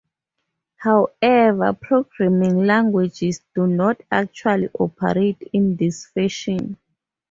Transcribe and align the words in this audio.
However, 0.77 1.73
programming 1.79 2.65
languages 2.65 3.41
do 3.53 3.67
not 3.67 4.01
actually 4.11 4.69
operate 4.69 5.39
in 5.53 5.75
this 5.75 6.07
fashion. 6.07 6.77